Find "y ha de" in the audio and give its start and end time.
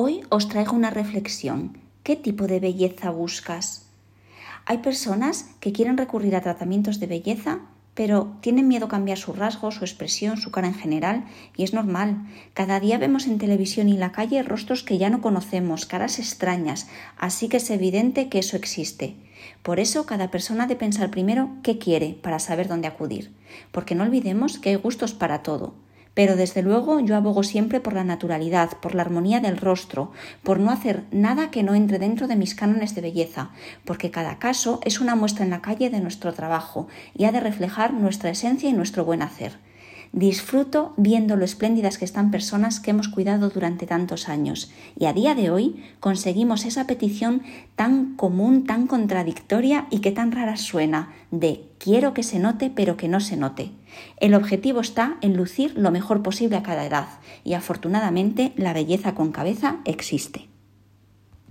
37.16-37.38